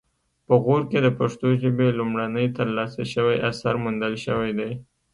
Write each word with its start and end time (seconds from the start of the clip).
په 0.47 0.53
غور 0.63 0.81
کې 0.91 0.99
د 1.03 1.07
پښتو 1.19 1.47
ژبې 1.63 1.87
لومړنی 1.99 2.45
ترلاسه 2.57 3.01
شوی 3.13 3.37
اثر 3.49 3.73
موندل 3.83 4.13
شوی 4.25 4.51
دی 4.59 4.71